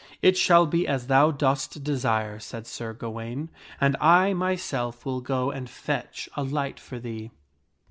[0.23, 5.51] "It shall be as thou dost desire," said Sir Gawaine, "and I, myself, will go
[5.51, 7.29] and fetch a light for thee."